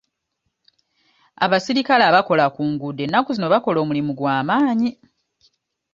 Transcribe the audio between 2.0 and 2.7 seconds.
abakola ku